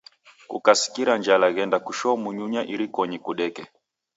Kukaskira 0.49 1.13
njala 1.19 1.47
ghenda 1.55 1.77
kushoo 1.85 2.15
Munyunya 2.23 2.61
irikonyi 2.73 3.17
kudoke. 3.25 3.63